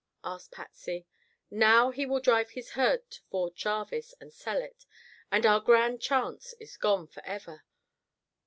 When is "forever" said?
7.05-7.63